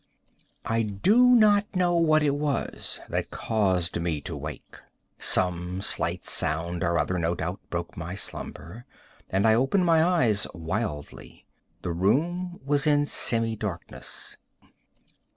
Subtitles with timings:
[0.65, 4.77] I do not know what it was that caused me to wake.
[5.19, 8.87] Some slight sound or other, no doubt, broke my slumber,
[9.29, 11.45] and I opened my eyes wildly.
[11.83, 14.37] The room was in semi darkness.